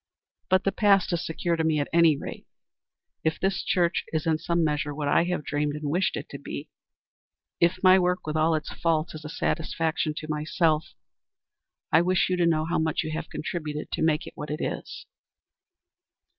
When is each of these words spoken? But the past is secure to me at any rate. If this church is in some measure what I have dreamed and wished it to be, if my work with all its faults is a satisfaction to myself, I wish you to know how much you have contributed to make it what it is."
But 0.49 0.63
the 0.63 0.71
past 0.71 1.13
is 1.13 1.23
secure 1.23 1.55
to 1.55 1.63
me 1.63 1.79
at 1.79 1.87
any 1.93 2.17
rate. 2.17 2.47
If 3.23 3.39
this 3.39 3.61
church 3.63 4.03
is 4.07 4.25
in 4.25 4.39
some 4.39 4.63
measure 4.63 4.95
what 4.95 5.07
I 5.07 5.25
have 5.25 5.43
dreamed 5.45 5.75
and 5.75 5.91
wished 5.91 6.17
it 6.17 6.27
to 6.29 6.39
be, 6.39 6.69
if 7.59 7.83
my 7.83 7.99
work 7.99 8.25
with 8.25 8.35
all 8.35 8.55
its 8.55 8.73
faults 8.73 9.13
is 9.13 9.23
a 9.25 9.29
satisfaction 9.29 10.15
to 10.17 10.27
myself, 10.27 10.95
I 11.91 12.01
wish 12.01 12.29
you 12.31 12.35
to 12.37 12.47
know 12.47 12.65
how 12.65 12.79
much 12.79 13.03
you 13.03 13.11
have 13.11 13.29
contributed 13.29 13.91
to 13.91 14.01
make 14.01 14.25
it 14.25 14.33
what 14.35 14.49
it 14.49 14.59
is." 14.59 15.05